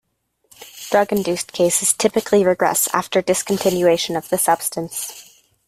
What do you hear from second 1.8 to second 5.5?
typically regress after discontinuation of the substance.